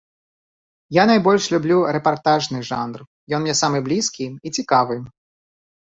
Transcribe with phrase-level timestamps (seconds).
[0.97, 2.99] Я найбольш люблю рэпартажны жанр,
[3.39, 5.03] ён мне самы блізкі і цікавы.